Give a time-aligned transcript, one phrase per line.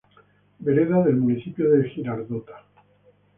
[0.59, 2.65] Vereda del Municipio de Girardota